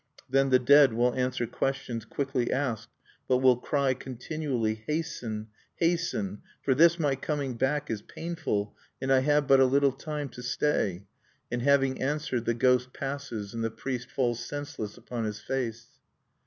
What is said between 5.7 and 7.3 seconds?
hasten! for this my